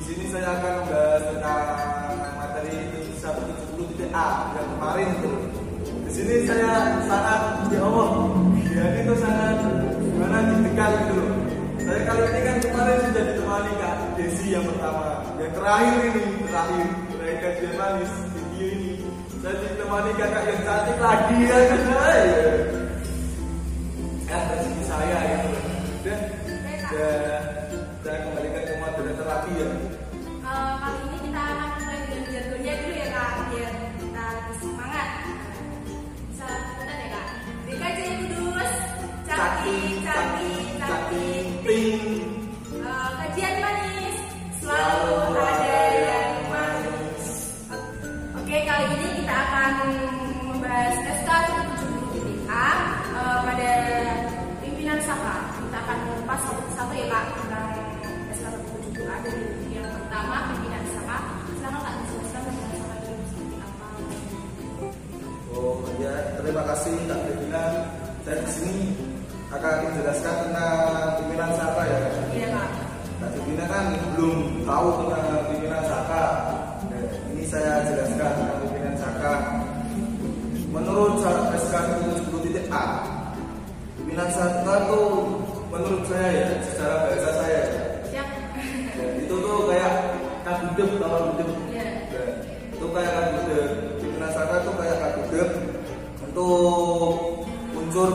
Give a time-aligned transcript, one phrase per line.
[0.00, 1.60] Di sini saya akan membahas tentang
[2.40, 2.72] materi
[3.20, 5.32] 170 A yang kemarin itu.
[6.08, 8.08] Di sini saya sangat ya Allah,
[8.64, 9.60] ya itu sangat
[10.00, 11.36] gimana deg-degan gitu loh.
[11.84, 16.86] Saya kali ini kan kemarin sudah ditemani Kak Desi yang pertama, yang terakhir ini terakhir
[17.12, 18.92] terakhir kajian manis video ini.
[19.44, 21.80] Saya ditemani kakak yang cantik lagi ya kan?
[24.32, 25.38] Ya rezeki saya ya.
[26.00, 26.20] Dan
[28.00, 29.68] saya kembalikan ke moderator lagi ya.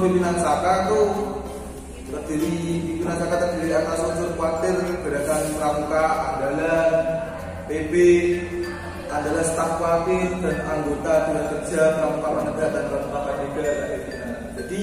[0.05, 1.01] Pimpinan Saka itu
[2.13, 2.53] terdiri
[2.85, 6.93] pimpinan Saka terdiri atas unsur kuatir gerakan pramuka andalan
[7.65, 7.93] PB
[9.09, 13.77] adalah staf kuatir dan anggota dewan kerja pramuka penegak dan pramuka pimpinan.
[14.53, 14.81] jadi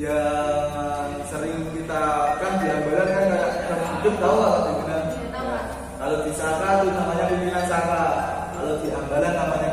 [0.00, 2.02] yang sering kita
[2.40, 5.56] kan di Ambalan kan kayak kabudep tahu lah pimpinan Iya,
[6.00, 8.04] kalau di Saka itu namanya pimpinan Saka.
[8.56, 9.69] Kalau di Ambalan namanya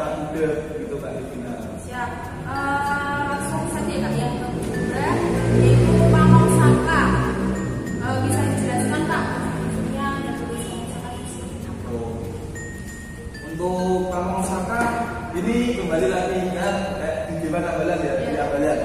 [15.38, 18.80] ini kembali lagi kan kayak di Dewan Ambalan ya, di Ambalan.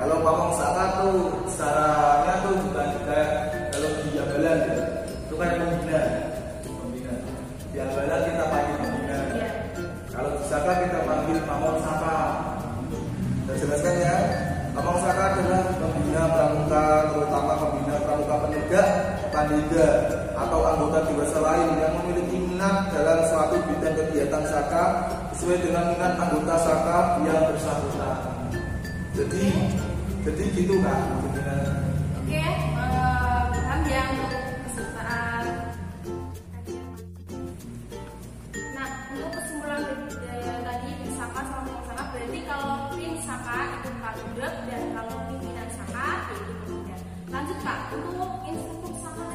[0.00, 1.16] Kalau Pamong Saka tuh
[1.46, 3.30] secaranya tuh bukan kayak
[3.70, 4.76] kalau di Ambalan ya.
[5.28, 6.02] Itu kayak pembina.
[6.64, 7.14] Pembina.
[7.70, 9.16] Di Ambalan kita panggil pembina.
[9.20, 9.48] Iya.
[10.08, 12.16] Kalau di Saka kita panggil Pamong Saka.
[13.44, 14.16] Saya jelaskan ya.
[14.72, 18.88] Pamong Saka adalah pembina pramuka, terutama pembina pramuka penegak,
[19.28, 19.88] pandida,
[20.32, 24.84] atau anggota dewasa lain yang memiliki minat dalam suatu bidang kegiatan Saka
[25.42, 28.18] sesuai dengan minat anggota Saka yang bersangkutan.
[29.10, 29.50] Jadi,
[30.22, 31.02] jadi gitu kan.
[32.22, 32.54] Oke, eh,
[33.50, 35.44] paham ya untuk kesertaan
[38.54, 39.82] Nah, untuk kesimpulan
[40.62, 42.94] tadi Saka sama berarti kalau
[43.26, 43.90] Saka itu
[44.38, 46.06] dan kalau pimpinan Saka
[46.38, 46.96] itu pembina.
[47.34, 49.26] Lanjut Kak, untuk instruktur Saka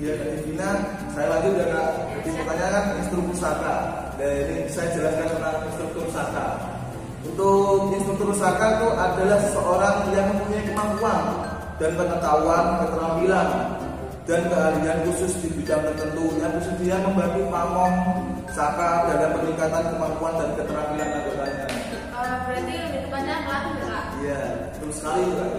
[0.00, 1.90] Iya, Divina, saya ya Kak.
[2.12, 3.74] Jadi pertanyaan kan instruktur Saka.
[4.20, 6.46] Dan ini saya jelaskan tentang instruktur Saka.
[7.24, 11.20] Untuk instruktur Saka itu adalah seseorang yang mempunyai kemampuan
[11.80, 13.48] dan pengetahuan, keterampilan
[14.26, 17.94] dan keahlian khusus di bidang tertentu yang bersedia membantu pamong
[18.52, 21.66] Saka dalam peningkatan kemampuan dan keterampilan anggotanya.
[22.16, 24.00] Eh, berarti lebih tepatnya pelatih ya?
[24.20, 24.40] Iya,
[24.76, 25.52] betul sekali Kak.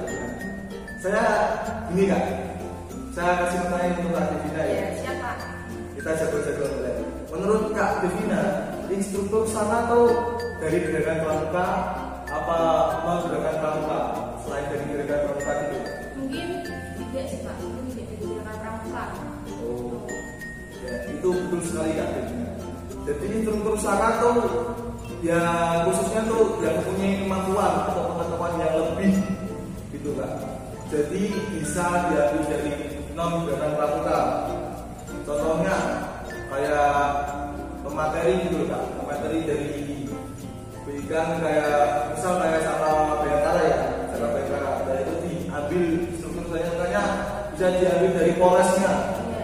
[0.98, 1.26] Saya
[1.94, 2.24] gini Kak,
[3.14, 4.70] saya kasih pertanyaan untuk Kak Divina ya.
[4.70, 4.97] Iya, siap Kak.
[6.08, 7.04] Kita jago-jago mulai.
[7.36, 11.68] Menurut Kak Devina, instruktur sana tuh dari gerakan pramuka
[12.32, 12.60] apa
[13.04, 14.00] mau gerakan pramuka
[14.40, 15.80] selain dari gerakan pramuka itu?
[16.16, 16.48] Mungkin
[16.96, 19.04] tidak sih Pak, mungkin tidak jadi gerakan pramuka.
[19.52, 20.08] Oh,
[20.80, 22.52] ya itu betul sekali Kak Devina.
[23.04, 24.36] Jadi instruktur sana tuh
[25.20, 25.44] ya
[25.92, 29.12] khususnya tuh yang mempunyai kemampuan atau pengetahuan yang lebih
[29.92, 30.32] gitu Kak.
[30.88, 32.72] Jadi bisa diambil dari
[33.12, 34.20] non gerakan pramuka.
[35.28, 35.76] Contohnya
[36.48, 36.96] kayak
[37.84, 39.68] pemateri gitu kak, pemateri dari
[40.88, 43.80] berikan kayak misal kayak sama Bayangkara ya,
[44.16, 45.84] sama Bayangkara, dan itu diambil
[46.16, 47.04] struktur saya makanya
[47.52, 48.92] bisa diambil dari Polresnya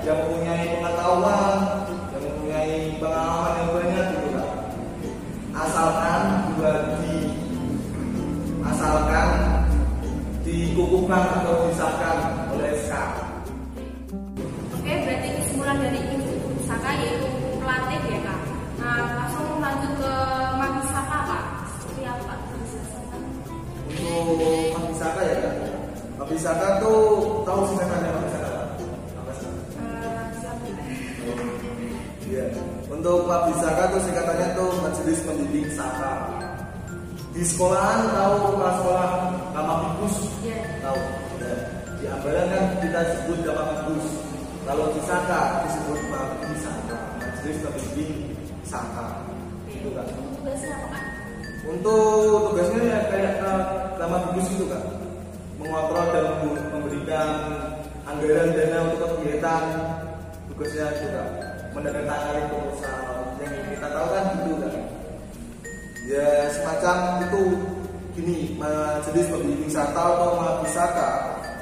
[0.08, 1.56] yang mempunyai pengetahuan,
[2.16, 4.50] yang mempunyai pengalaman yang banyak gitu kak.
[5.68, 7.16] Asalkan juga di
[8.64, 9.28] asalkan
[10.48, 11.63] dikukuhkan atau
[26.44, 27.00] Mabisaka tuh
[27.48, 29.48] tahu Mabisaka apa sih
[29.80, 30.68] Eh, siapa?
[32.28, 32.46] Iya.
[32.92, 36.12] Untuk Mabisaka tuh singkatannya tuh Majelis Pendidik Saka.
[37.32, 39.10] Di sekolahan tahu kelas sekolah
[39.56, 40.60] nama Bikus Iya.
[40.84, 41.00] tahu.
[41.40, 41.56] Ya.
[42.04, 44.08] Di Ambalan kan kita sebut nama Bikus.
[44.68, 46.98] Kalau di Saka disebut Majelis Saka.
[47.24, 48.12] Majelis Pendidik
[48.68, 49.06] Saka.
[49.72, 50.12] Itu kan.
[50.12, 51.00] Tugasnya apa?
[51.72, 53.34] Untuk tugasnya ya kayak
[53.96, 54.84] nama Bikus itu kan.
[55.62, 56.26] Mengontrol dan
[56.74, 57.30] memberikan
[58.04, 59.64] anggaran dana untuk kegiatan
[60.50, 61.24] tugasnya juga
[61.74, 63.00] menandatangani proposal
[63.42, 64.74] yang kita tahu kan gitu kan
[66.06, 66.96] ya semacam
[67.26, 67.44] itu
[68.14, 71.10] gini majelis pembimbing wisata atau Mabisaka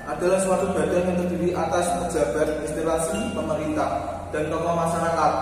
[0.10, 3.92] adalah suatu badan yang terdiri atas pejabat instalasi pemerintah
[4.36, 5.34] dan tokoh masyarakat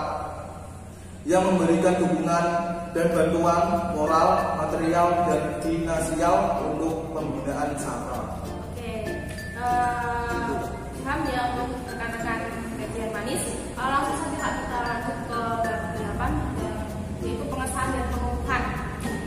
[1.26, 2.46] yang memberikan dukungan
[2.90, 6.36] dan bantuan moral, material, dan finansial
[6.66, 8.19] untuk pembinaan wisata.
[9.70, 9.78] Oke.
[10.30, 12.40] Eh, Paham ya untuk rekan-rekan
[12.78, 13.44] kajian manis.
[13.50, 16.32] Eh, langsung saja kita lanjut ke bab delapan
[16.62, 16.72] ya,
[17.26, 18.64] yaitu pengesahan dan pengukuhan.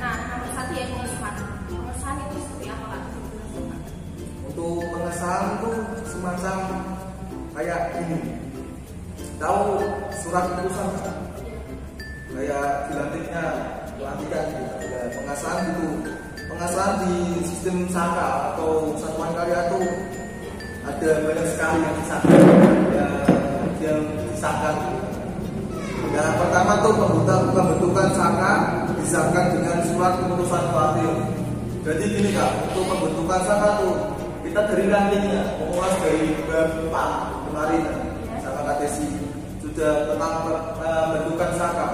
[0.03, 1.35] Nah, nomor satu yaitu pengesahan.
[1.71, 3.03] Pengesahan itu seperti apa kak?
[4.47, 5.71] Untuk pengesahan itu
[6.07, 6.57] semacam
[7.55, 8.19] kayak ini.
[9.43, 9.63] Tahu
[10.23, 11.17] surat keputusan kan?
[12.33, 13.45] kayak dilantiknya
[13.99, 14.87] pelantikan gitu.
[14.89, 15.89] Ya, pengesahan gitu.
[16.49, 17.15] Pengesahan di
[17.49, 19.81] sistem saka atau satuan karya itu
[20.83, 22.41] ada banyak sekali yang disahkan
[22.91, 23.07] ya,
[23.83, 23.99] yang
[24.35, 24.77] disahkan.
[26.13, 26.93] Yang pertama tuh
[27.57, 28.51] pembentukan, saka
[29.01, 31.13] disahkan dengan surat keputusan wakil.
[31.83, 33.95] Jadi gini kak, untuk pembentukan saka tuh
[34.45, 37.83] kita dari rantingnya, mengulas dari 4 kemarin
[38.45, 38.97] sama KTC
[39.65, 41.87] sudah tentang pe- pembentukan saka.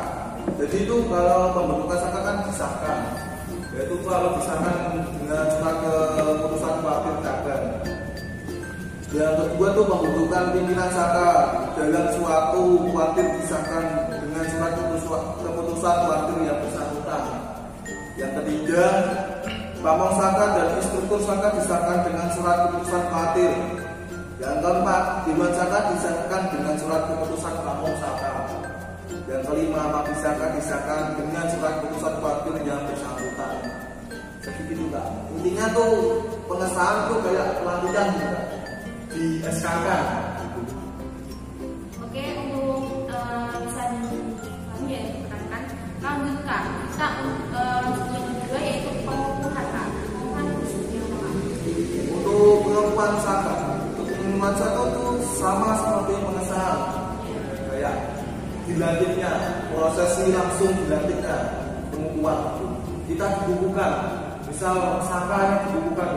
[0.58, 2.98] Jadi itu kalau pembentukan saka kan disahkan,
[3.76, 4.76] yaitu kalau disahkan
[5.20, 5.76] dengan surat
[6.18, 6.97] keputusan wakil.
[9.08, 11.28] Yang kedua tuh pembentukan pimpinan saka
[11.80, 13.84] dalam suatu wakil disahkan
[14.20, 15.96] dengan surat keputusan, keputusan
[16.44, 17.22] yang bersangkutan.
[18.20, 18.84] Yang ketiga,
[19.80, 23.52] pamong saka dan instruktur saka disahkan dengan surat keputusan wakil.
[24.44, 28.32] Yang keempat, dewan saka disahkan dengan surat keputusan pamong saka.
[29.24, 33.56] Yang kelima, mabisaka disahkan dengan surat keputusan wakil yang bersangkutan.
[34.68, 35.06] Itu kak.
[35.32, 38.57] Intinya tuh pengesahan tuh kayak pelantikan kak
[39.18, 40.04] di SK kan
[42.06, 45.62] Oke, untuk eh, bisa dipahami ya rekan-rekan.
[46.00, 47.08] Lanjut kak, kita
[47.52, 49.86] eh, lanjut yang kedua yaitu pengukuhan kak.
[50.14, 51.16] Pengukuhan seperti apa
[52.14, 53.54] untuk pengakuan saka
[53.90, 55.06] untuk pengumuman saka itu
[55.36, 56.80] sama seperti pengesahan
[57.68, 57.94] kayak
[58.70, 59.32] dilantiknya
[59.74, 61.36] prosesi langsung dilantiknya
[61.90, 62.40] pengukuhan
[63.10, 63.92] kita dibukukan
[64.46, 66.10] misal saka yang dibukukan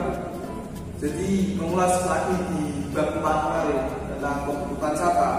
[1.02, 3.80] jadi mengulas lagi di bab 4 kemarin
[4.12, 5.30] tentang pembentukan saka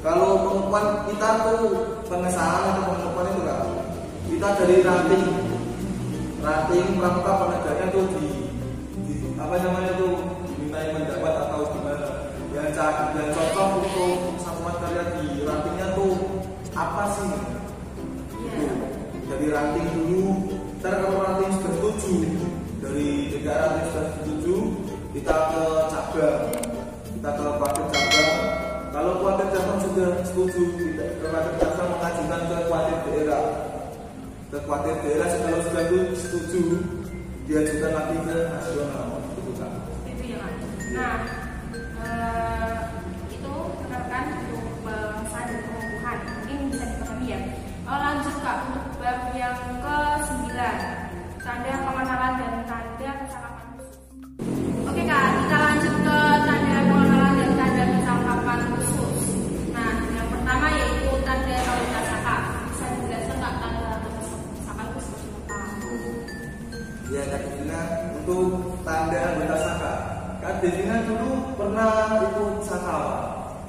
[0.00, 1.62] kalau pengukuhan kita tuh
[2.08, 3.60] pengesahan atau pengukuhan itu kan
[4.30, 5.26] kita dari ranting.
[6.40, 8.26] Ranting pramuka penegaknya tuh di,
[9.04, 12.08] di apa namanya tuh dimintai pendapat atau gimana?
[12.56, 16.16] Yang ca- yang cocok untuk satuan karya di rantingnya tuh
[16.72, 17.30] apa sih?
[18.40, 18.64] Itu
[19.28, 20.24] dari ranting dulu
[20.80, 22.14] ntar kalau ranting sudah setuju
[22.80, 23.08] dari
[23.44, 24.54] ranting sudah setuju
[25.12, 25.62] kita ke
[25.92, 26.59] cabang
[27.20, 28.32] kita ke wakil cabang
[28.96, 33.44] kalau wakil cabang sudah setuju kita ke cabang mengajukan ke wakil daerah
[34.48, 35.84] ke wakil daerah kalau sudah
[36.16, 36.80] setuju
[37.44, 39.72] diajukan lagi ke nasional itu kan
[40.08, 40.52] Itu kak.
[40.96, 41.16] Nah,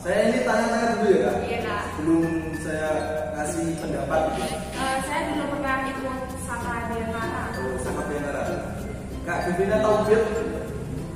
[0.01, 1.83] saya ini tanya-tanya dulu ya Kak Iya kak.
[1.97, 2.25] belum
[2.57, 2.89] saya
[3.31, 4.55] ngasih pendapat gitu
[5.01, 7.41] saya dulu pernah ikut Saka Bayangkara.
[7.55, 8.41] Oh, saka Bayangkara
[9.23, 10.23] Kak Devina tahu bed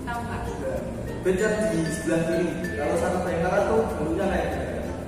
[0.06, 0.42] Tahu nggak?
[1.26, 4.50] bed yang di sebelah kiri kalau saka Bayangkara tuh bentuknya kayak?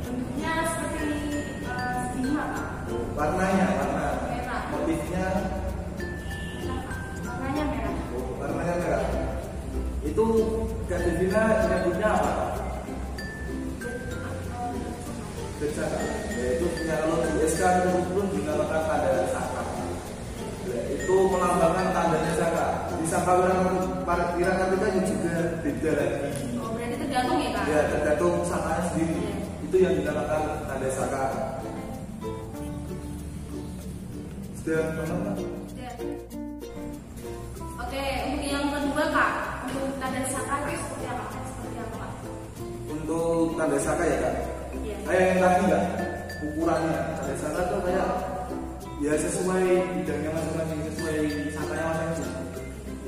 [0.03, 1.05] Bentuknya seperti
[1.63, 2.65] eh, stigma kak.
[3.13, 4.61] warnanya warna Merah.
[4.67, 5.23] motifnya
[6.65, 6.97] Kak.
[7.23, 7.93] Warnanya merah.
[8.11, 9.03] oh, warnanya merah
[10.01, 10.25] itu
[10.87, 12.31] Kak Devina menyebutnya apa?
[15.57, 15.97] Bersaka
[16.37, 19.61] yaitu punya kalau di SK itu pun dinamakan tanda saka
[20.67, 23.31] Ya, itu melambangkan tandanya saka jadi Saka
[24.35, 26.29] Wirakatika juga beda lagi.
[26.59, 27.63] Oh, berarti tergantung ya kak?
[27.71, 29.15] Ya tergantung sakanya sendiri.
[29.15, 29.35] Iya.
[29.63, 31.21] Itu yang dinamakan tanda saka.
[34.59, 35.35] Sudah paham Pak?
[35.79, 35.91] Ya.
[37.79, 39.31] Oke, untuk yang kedua kak,
[39.71, 41.25] untuk tanda saka itu seperti apa?
[41.31, 42.11] Seperti apa kak?
[42.91, 44.56] Untuk tanda saka ya kak.
[44.83, 44.95] Iya.
[45.07, 45.83] Kayak yang tadi nggak
[46.37, 48.09] ukurannya tanda saka tuh kayak
[48.97, 49.65] ya sesuai
[49.97, 51.17] bidangnya masing-masing sesuai
[51.53, 52.31] sakanya masing-masing.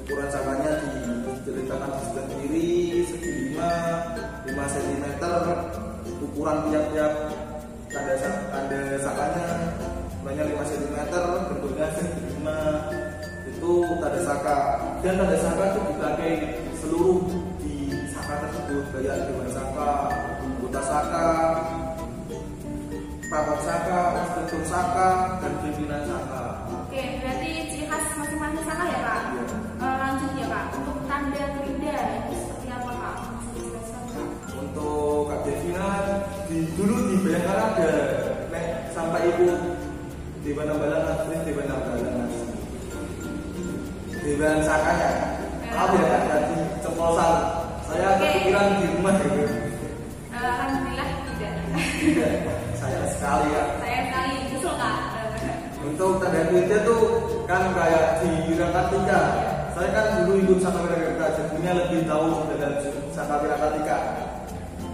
[0.06, 2.70] Ukuran sakanya diceritakan di kiri
[3.06, 5.06] segi 5 5 cm
[6.20, 7.14] ukuran tiap-tiap
[7.90, 8.14] tanda
[8.54, 9.46] tanda sakanya
[10.22, 10.98] banyak 5 cm
[11.50, 13.10] bentuknya segi 5
[13.50, 14.58] itu tanda saka
[15.02, 16.32] dan tanda saka itu dipakai
[16.80, 17.20] seluruh
[17.62, 19.90] di saka tersebut kayak dewan saka,
[20.90, 21.28] saka,
[23.30, 26.66] pakot saka, instruktur saka, dan pimpinan saka.
[26.90, 29.22] Oke, berarti ciri khas masing-masing saka ya kak?
[29.30, 29.44] Iya.
[29.78, 33.18] Eh, lanjut ya kak, untuk tanda kerida itu seperti apa kak?
[34.60, 35.90] Untuk Kak Devina
[36.50, 37.92] di dulu di Bayangkara ada
[38.50, 39.60] nek sampai ikut
[40.44, 42.50] Dewan Ambalan Asrin Dewan Ambalan Asrin.
[44.26, 45.10] Dewan Sakanya.
[45.70, 47.34] Maaf ya Kak, tadi ceplosan.
[47.86, 49.59] Saya kepikiran di rumah gitu.
[52.00, 52.32] Eh, Alhamdulillah tidak.
[52.48, 53.64] Tidak, saya sekali ya.
[53.84, 54.96] Saya sekali nyesel kak.
[55.80, 57.02] Untuk tanda kerja tuh
[57.44, 59.22] kan kayak di Wirakatika.
[59.76, 62.76] Saya kan dulu ikut Saka Wirakatika, jadinya lebih tahu tentang
[63.12, 63.98] Saka Wirakatika.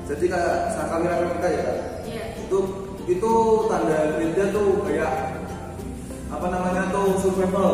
[0.06, 1.78] Jadi kayak Saka Wirakatika ya Kak.
[2.06, 2.24] Iya.
[2.38, 2.58] itu
[3.06, 3.32] itu
[3.66, 5.14] tanda kerja tuh kayak
[6.30, 7.74] apa namanya tuh survival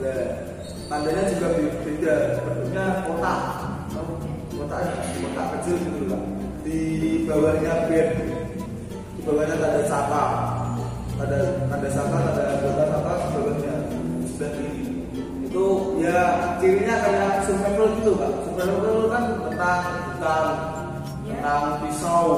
[0.00, 0.32] Nah,
[0.88, 3.40] tandanya juga be- beda bentuknya kotak
[3.92, 4.16] Tahu
[4.56, 6.22] kotaknya kotak kecil gitu lah
[6.64, 6.78] di
[7.28, 8.08] bawahnya bed
[9.20, 10.24] di bawahnya tanda saka.
[11.20, 11.36] Tanda
[11.68, 13.74] tanda saka tanda anggota saka bawahnya
[14.24, 14.80] sebelah kiri
[15.44, 15.64] itu
[16.00, 16.16] ya
[16.56, 18.30] cirinya kayak survival gitu pak.
[18.48, 20.46] Survival kan tentang hutan
[21.28, 21.36] Ya.
[21.36, 22.28] tentang pisau.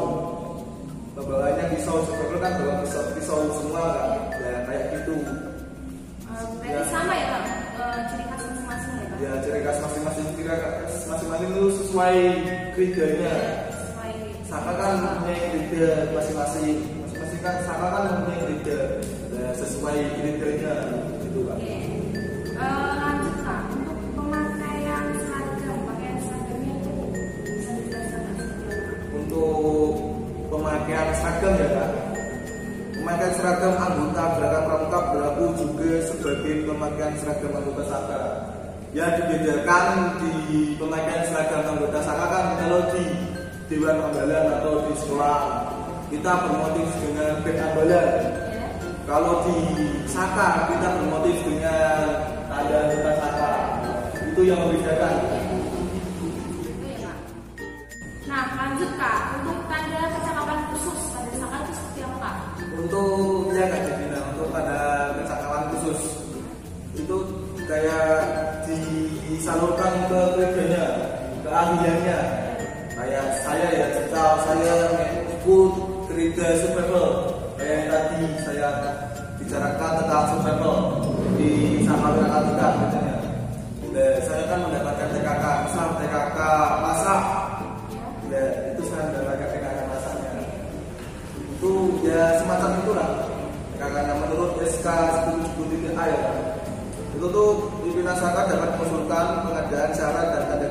[1.14, 1.96] Pembawanya pisau.
[2.02, 4.10] Sebenarnya kan bawa pisau pisau semua kan
[4.42, 5.14] ya kayak gitu.
[5.22, 7.42] Eh, berarti sama ya kak?
[7.72, 9.18] Eh, ciri khas masing-masing ya kak?
[9.22, 10.26] ya ciri khas masing-masing.
[10.34, 10.54] Kira
[11.06, 12.16] masing-masing itu sesuai
[12.74, 13.61] kridanya Sesuai.
[14.52, 16.84] Saka kan mempunyai krida masing-masing.
[17.00, 18.80] Masing-masing kan saka kan mempunyai krida
[19.32, 20.74] ya, sesuai kridanya
[21.24, 21.76] gitu kan Oke.
[22.52, 26.92] Eh, lanjut kak, untuk pemakaian seragam, pakaian seragamnya itu
[27.48, 28.22] bisa dijelaskan
[29.16, 29.90] untuk
[30.52, 31.90] pemakaian seragam ya kan
[32.92, 38.22] pemakaian seragam anggota gerakan pramuka berlaku juga sebagai pemakaian seragam anggota saka
[38.92, 40.32] ya dibedakan di
[40.76, 43.02] pemakaian seragam anggota saka kan kalau di
[43.72, 45.40] Dewan Ambalan atau di sekolah.
[46.12, 48.08] Kita bermotif dengan band ambalan
[49.08, 49.56] kalau di
[50.04, 52.04] saka kita bermotif dengan
[52.52, 53.50] tanda anggota saka.
[54.28, 55.14] Itu yang membedakan.
[58.28, 62.36] Nah lanjut kak, untuk tanda kecakapan khusus pada saka itu seperti apa kak?
[62.76, 64.78] untuk ya kak Jedina untuk pada
[65.16, 66.00] kecakapan khusus.
[66.92, 67.16] Itu
[67.64, 68.20] kayak
[68.68, 70.84] disalurkan ke kerjanya
[71.40, 72.20] ke ahliannya.
[72.20, 72.41] kayak
[73.42, 74.76] saya ya jika saya
[75.30, 75.72] ikut
[76.10, 77.08] kerja survival
[77.62, 78.68] yang tadi saya
[79.38, 80.76] bicarakan tentang survival
[81.38, 81.82] di
[82.32, 83.16] Katika kerjanya
[83.92, 86.38] Dan saya kan mendapatkan TKK misal TKK
[86.80, 87.20] masak.
[88.32, 88.44] Ya.
[88.72, 90.30] itu saya mendapatkan TKK masaknya.
[91.60, 93.08] Itu ya semacam itulah.
[93.76, 94.86] Karena menurut SK
[95.28, 96.30] 10 A ya.
[97.12, 97.50] Itu tuh
[97.84, 100.66] pimpinan dapat mengusulkan pengadaan syarat dan tanda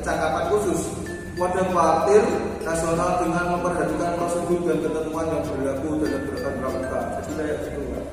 [0.00, 0.99] kecakapan khusus
[1.38, 2.22] pada kuartir
[2.60, 8.04] nasional dengan memperhatikan prosedur dan ketentuan yang berlaku dalam gerakan pramuka jadi kayak gitu kan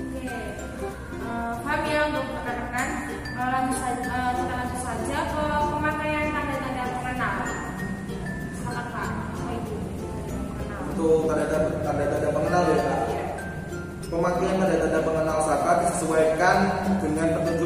[0.00, 0.26] Oke.
[1.20, 2.88] Eh, paham ya untuk rekan-rekan.
[3.12, 7.36] Eh, lanjut saja, eh, kita lanjut saja ke pemakaian tanda-tanda pengenal.
[8.56, 10.80] Silakan pengenal?
[10.90, 13.24] untuk tanda-tanda pengenal ya kak Ya.
[14.10, 16.56] Pemakaian tanda-tanda pengenal saka disesuaikan
[16.98, 17.59] dengan petunjuk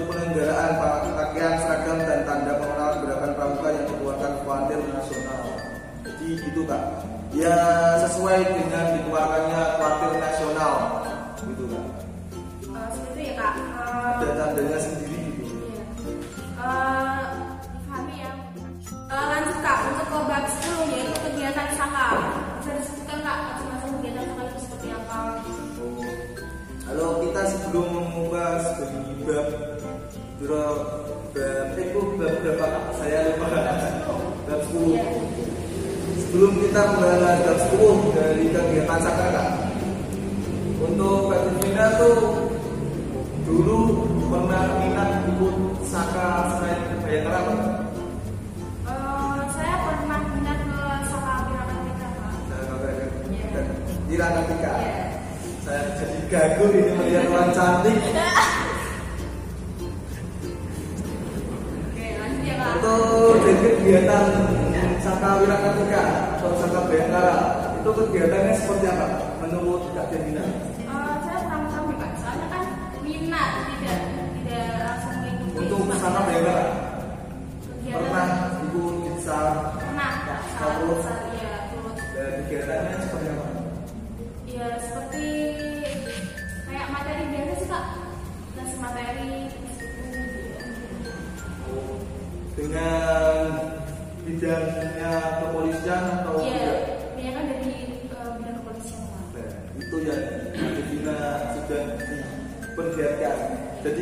[6.24, 7.04] Jadi itu kak,
[7.36, 7.52] ya
[8.00, 11.04] sesuai dengan dikeluarkannya kuartir nasional,
[11.36, 11.84] gitu kak.
[12.64, 13.52] Eh, seperti itu ya kak.
[13.60, 15.20] Eh, Ada tandanya sendiri.
[15.20, 15.52] Gitu.
[15.52, 15.84] Iya.
[16.64, 17.20] Eh,
[17.76, 18.32] dipahami ya.
[18.88, 22.04] Eh, lanjut kak untuk ke bab 10 yaitu kegiatan saka.
[22.56, 25.16] Bisa disebutkan kak masing-masing kegiatan saka itu seperti apa?
[25.84, 26.00] Oh.
[26.88, 29.48] Kalau kita sebelum membahas dari bab
[30.40, 32.80] bab itu bab berapa?
[32.96, 33.63] Saya lupa.
[36.34, 36.50] Bab 10.
[36.50, 39.70] Sebelum kita membahas bab 10 dari kegiatan saka kak
[40.82, 42.50] Untuk Kak Divina tuh
[43.46, 44.02] dulu
[44.34, 45.54] pernah minat ikut
[45.86, 47.54] Saka selain Bayangkara?
[47.54, 47.54] Eh,
[49.46, 50.74] saya pernah minat ke
[51.06, 52.34] Saka Wirakatika Pak.
[53.30, 53.62] Iya.
[54.10, 54.72] Wirakatika.
[54.82, 55.06] Iya.
[55.62, 57.94] Saya jadi gagu ini melihat orang cantik.
[61.94, 62.82] Oke, lanjut ya Kak.
[62.82, 63.38] Untuk
[63.78, 64.26] kegiatan
[64.98, 66.23] Saka Saka
[66.94, 67.34] Bayangkara
[67.82, 69.06] itu kegiatannya seperti apa?
[69.42, 70.46] Menurut Kak Devina?
[70.46, 72.62] Eh, saya kurang tahu Kak, soalnya kan
[73.02, 75.58] minat tidak tidak langsung mengikuti.
[75.58, 76.66] Untuk Saka Bayangkara
[77.82, 78.26] pernah
[78.62, 79.38] ikut bisa
[79.74, 81.33] pernah Kak,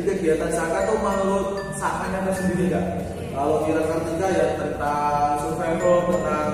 [0.03, 1.47] kegiatan Saka itu menurut
[1.79, 2.85] Sakanya sendiri enggak?
[3.33, 6.49] Kalau Wira Kartika ya tentang survival, tentang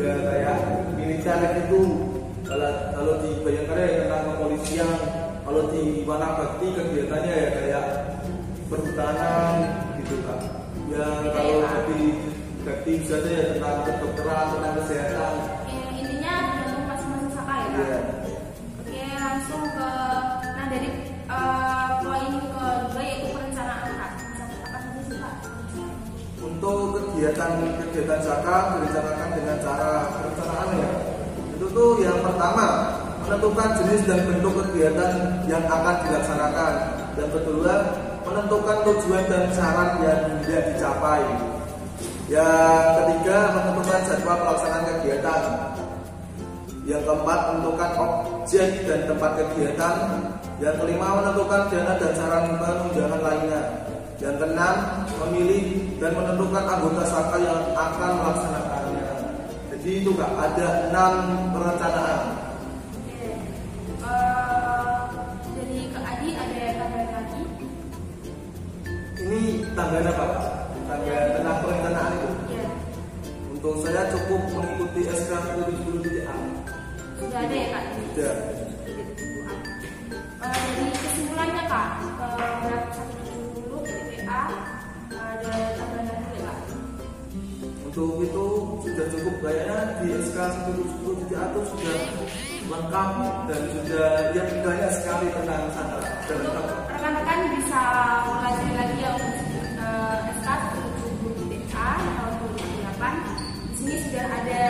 [0.00, 0.58] ya kayak
[0.96, 1.82] militer itu.
[2.48, 4.98] Kalau kalau di Bayangkara ya tentang kepolisian.
[5.42, 7.84] Kalau di Wana Bakti kegiatannya ya kayak
[8.72, 9.52] perhutanan
[10.00, 10.40] gitu kan.
[10.88, 11.60] Ya kalau
[11.92, 12.00] di
[12.64, 15.34] Bakti misalnya ya tentang kedokteran, tentang kesehatan.
[15.68, 18.21] Ya, intinya tergantung masing-masing Saka ya Kak.
[27.22, 30.90] Kegiatan-kegiatan zakat direncanakan dengan cara perencanaan ya.
[31.54, 32.66] Itu tuh yang pertama
[33.22, 35.12] menentukan jenis dan bentuk kegiatan
[35.46, 36.72] yang akan dilaksanakan.
[37.14, 37.72] Yang kedua
[38.26, 41.22] menentukan tujuan dan syarat yang tidak dicapai.
[42.26, 45.42] Yang ketiga menentukan jadwal pelaksanaan kegiatan.
[46.82, 49.94] Yang keempat menentukan objek dan tempat kegiatan.
[50.58, 53.62] Yang kelima menentukan dana dan cara penunjangan lainnya.
[54.22, 54.76] Yang keenam
[55.18, 59.06] memilih dan menentukan anggota saka yang akan melaksanakannya.
[59.74, 61.12] Jadi itu kak ada enam
[61.50, 62.22] perencanaan.
[64.06, 67.42] Eh, Kak Adi ada tambahan lagi?
[69.26, 69.40] Ini
[69.74, 70.46] apa kak?
[70.86, 72.30] Tanggal tentang perencanaan itu.
[72.54, 72.66] Iya.
[73.58, 76.36] Untuk saya cukup mengikuti SK 70 A.
[77.18, 77.84] Sudah ada ya Kak?
[78.14, 78.51] Sudah.
[87.92, 88.46] Untuk itu
[88.88, 91.98] sudah cukup kayaknya di SK 70 A itu sudah
[92.72, 93.08] lengkap
[93.52, 96.40] dan sudah yang banyak sekali tentang sana dan
[96.88, 97.80] rekan-rekan bisa
[98.24, 99.20] pelajari lagi yang
[99.76, 100.48] eh, SK
[101.52, 102.32] 77 A tahun
[102.96, 102.96] 2008.
[103.60, 104.62] Di sini sudah ada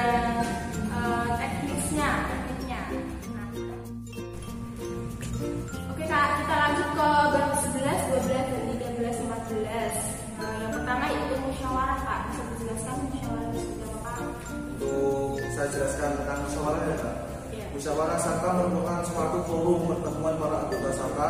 [19.13, 21.29] suatu forum pertemuan para anggota Saka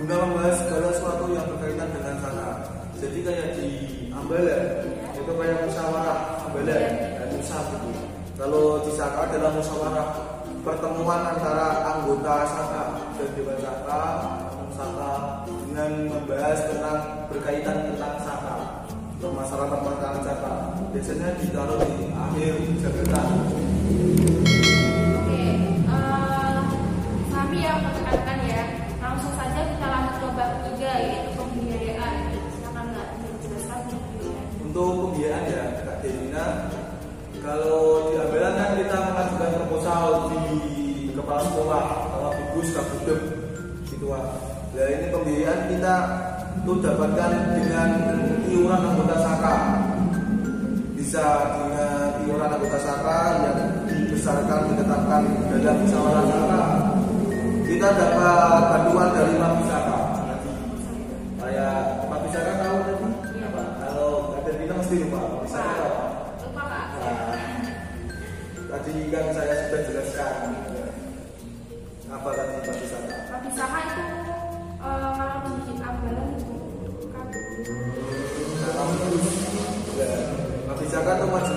[0.00, 2.48] guna membahas segala sesuatu yang berkaitan dengan Saka.
[2.98, 3.68] Jadi kayak di
[4.10, 4.58] Ambala
[5.14, 6.78] itu kayak musyawarah Ambala
[7.20, 7.88] dan Musa gitu.
[8.40, 10.08] Kalau di Saka adalah musyawarah
[10.64, 12.82] pertemuan antara anggota Saka
[13.20, 14.02] dan Dewan Saka,
[14.72, 15.10] Saka
[15.46, 18.56] dengan membahas tentang berkaitan tentang Saka
[19.20, 20.52] permasalahan-permasalahan Saka.
[20.96, 23.28] Biasanya ditaruh di akhir jabatan.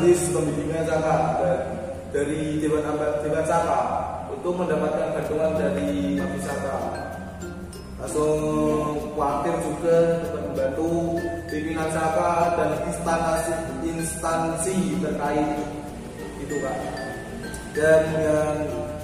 [0.01, 1.61] Majelis pembimbingan Dan
[2.09, 2.81] dari Dewan
[3.21, 3.81] Dewan Saka
[4.33, 6.89] untuk mendapatkan bantuan dari Wisata.
[8.01, 8.41] Langsung
[9.13, 11.21] khawatir juga dapat membantu
[11.53, 13.53] pimpinan Saka dan instansi
[13.93, 15.49] instansi terkait
[16.41, 16.77] itu Pak.
[17.77, 18.57] Dan yang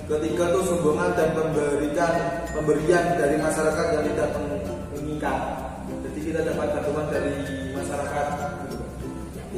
[0.10, 2.14] ketiga itu sumbangan dan pemberian
[2.58, 5.62] pemberian dari masyarakat yang tidak menginginkan.
[6.10, 7.57] Jadi kita dapat bantuan dari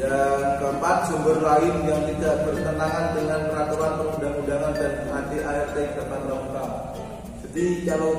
[0.10, 6.66] yang keempat sumber lain yang tidak bertentangan dengan peraturan perundang-undangan dan ART dapat pramuka
[7.46, 8.12] jadi kalau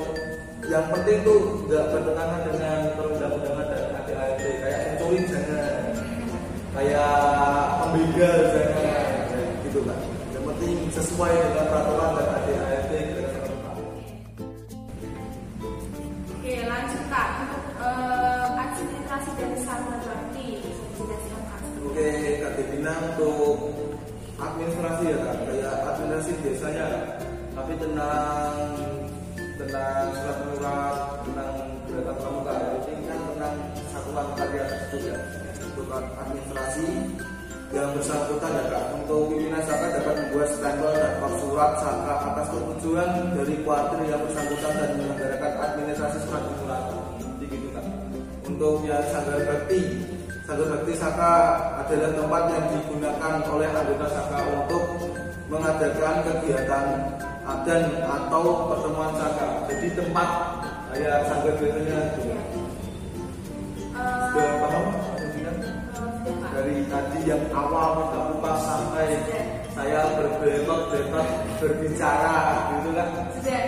[0.71, 5.75] yang penting tuh tidak bertentangan dengan perundang-undangan dan ART kayak mencuri jangan
[6.71, 7.15] kayak
[7.83, 9.99] pembegal jangan gitu kan
[10.31, 12.70] yang penting sesuai dengan peraturan dan ART
[22.81, 23.77] Devina untuk
[24.41, 26.85] administrasi ya Kak, kayak administrasi biasanya
[27.53, 28.53] tapi tentang
[29.61, 31.51] tentang surat menyurat, tentang
[31.85, 32.53] berapa pramuka,
[32.89, 34.65] ini kan tentang satuan karya
[34.97, 35.17] ya.
[35.61, 36.87] Untuk administrasi
[37.69, 42.49] yang bersangkutan ya Kak, untuk pimpinan saka dapat membuat stempel dan kop surat saka atas
[42.49, 46.83] persetujuan dari kuartir yang bersangkutan dan menyelenggarakan administrasi surat menyurat.
[47.21, 47.85] Jadi gitu Kak.
[48.49, 50.01] Untuk yang sanggar bakti,
[50.51, 51.31] sanggar bakti saka
[51.79, 54.83] adalah tempat yang digunakan oleh anggota saka untuk
[55.47, 56.85] mengadakan kegiatan
[57.47, 59.63] adan atau pertemuan saka.
[59.71, 60.29] Jadi tempat
[60.91, 61.99] kayak sanggar biasanya.
[62.03, 62.35] Eh,
[63.95, 64.85] Sudah paham?
[66.51, 69.07] Dari tadi yang awal kita sampai
[69.71, 71.27] saya berbelok belok
[71.63, 72.35] berbicara
[72.75, 73.07] gitu kan
[73.39, 73.61] Sudah.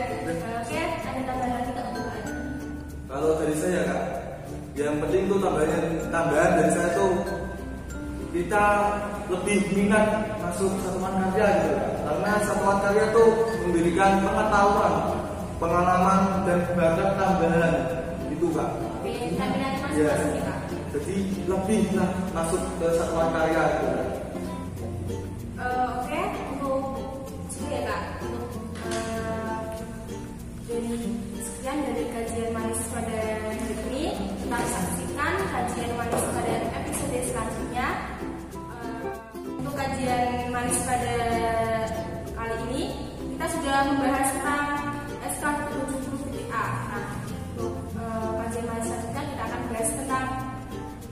[0.67, 1.71] Oke, ada tambahan lagi
[3.07, 4.12] kalau dari saya kak
[4.73, 7.13] yang penting tuh tambahan tambahan dari saya tuh
[8.33, 8.65] kita
[9.29, 10.05] lebih minat
[10.41, 11.77] masuk satuan karya gitu.
[12.03, 13.29] Karena satuan karya tuh
[13.65, 14.93] memberikan pengetahuan
[15.61, 17.73] pengalaman dan bakat tambahan
[18.33, 18.69] gitu kak.
[19.05, 19.13] Oke,
[19.93, 20.13] ya
[20.93, 21.17] jadi
[21.49, 24.22] lebih lah masuk ke satuan karya gitu
[40.83, 41.15] pada
[42.35, 42.83] kali ini,
[43.35, 44.67] kita sudah membahas tentang
[45.31, 46.65] SK 70 A.
[46.91, 47.07] Nah,
[47.55, 50.25] untuk eh, kajian selanjutnya kita akan bahas tentang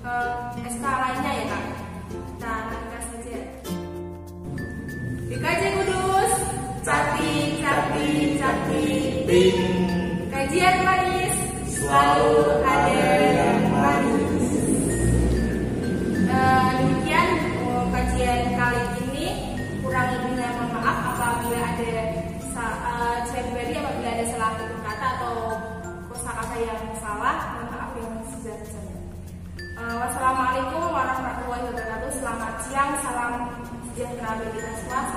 [0.03, 1.63] eh, SK lainnya ya kak.
[2.11, 3.39] Kita nantikan saja.
[5.31, 6.33] DKJ Kudus,
[6.83, 9.03] cantik, cantik, cantik.
[9.23, 9.59] Ting.
[10.27, 11.35] Kajian manis
[11.71, 12.40] selalu
[34.51, 35.10] aktivitas kelas